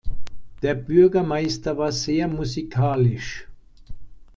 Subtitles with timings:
[0.63, 3.47] Der Bürgermeister war sehr musikalisch.